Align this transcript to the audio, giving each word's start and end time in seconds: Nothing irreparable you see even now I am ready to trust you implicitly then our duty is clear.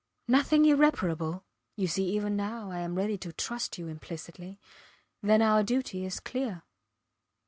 Nothing 0.27 0.65
irreparable 0.65 1.45
you 1.75 1.85
see 1.85 2.05
even 2.09 2.35
now 2.35 2.71
I 2.71 2.79
am 2.79 2.95
ready 2.95 3.19
to 3.19 3.31
trust 3.31 3.77
you 3.77 3.87
implicitly 3.87 4.59
then 5.21 5.43
our 5.43 5.61
duty 5.61 6.05
is 6.05 6.19
clear. 6.19 6.63